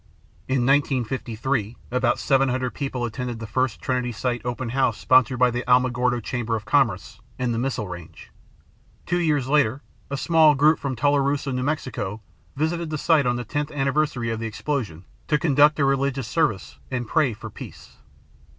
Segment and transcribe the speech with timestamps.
[0.47, 5.63] In 1953 about 700 people attended the first Trinity Site open house sponsored by the
[5.67, 8.31] Alamogordo Chamber of Commerce and the Missile Range.
[9.05, 12.19] Two years later, a small group from Tularosa, NM
[12.55, 16.79] visited the site on the 10th anniversary of the explosion to conduct a religious service
[16.89, 17.97] and pray for peace.